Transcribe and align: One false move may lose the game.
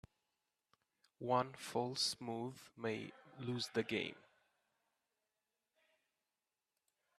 One 1.19 1.53
false 1.53 2.15
move 2.19 2.71
may 2.75 3.11
lose 3.39 3.67
the 3.75 3.83
game. 3.83 4.15